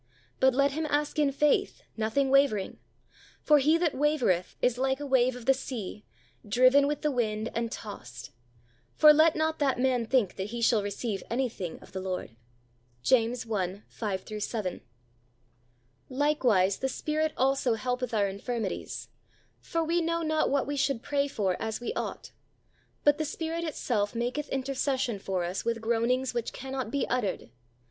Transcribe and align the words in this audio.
But 0.39 0.55
let 0.55 0.71
him 0.71 0.87
ask 0.89 1.19
in 1.19 1.31
faith, 1.31 1.83
nothing 1.95 2.31
wavering. 2.31 2.79
For 3.43 3.59
he 3.59 3.77
that 3.77 3.93
wavereth 3.93 4.55
is 4.59 4.79
like 4.79 4.99
a 4.99 5.05
wave 5.05 5.35
of 5.35 5.45
the 5.45 5.53
sea, 5.53 6.03
driven 6.43 6.87
with 6.87 7.03
the 7.03 7.11
wind 7.11 7.51
and 7.53 7.71
tossed. 7.71 8.31
For 8.95 9.13
let 9.13 9.35
not 9.35 9.59
that 9.59 9.79
man 9.79 10.07
think 10.07 10.37
that 10.37 10.47
he 10.47 10.59
shall 10.59 10.81
receive 10.81 11.21
anything 11.29 11.77
of 11.81 11.91
the 11.91 11.99
Lord. 11.99 12.35
JAMES 13.03 13.45
i.5 13.45 14.41
7. 14.41 14.81
Likewise 16.09 16.77
the 16.79 16.89
Spirit 16.89 17.31
also 17.37 17.75
helpeth 17.75 18.11
our 18.11 18.27
infirmities: 18.27 19.07
for 19.59 19.83
we 19.83 20.01
know 20.01 20.23
not 20.23 20.49
what 20.49 20.65
we 20.65 20.77
should 20.77 21.03
pray 21.03 21.27
for 21.27 21.55
as 21.61 21.79
we 21.79 21.93
ought: 21.93 22.31
but 23.03 23.19
the 23.19 23.23
Spirit 23.25 23.63
itself 23.63 24.15
maketh 24.15 24.49
intercession 24.49 25.19
for 25.19 25.43
us 25.43 25.63
with 25.63 25.79
groanings 25.79 26.33
which 26.33 26.53
cannot 26.53 26.89
be 26.89 27.07
uttered. 27.07 27.51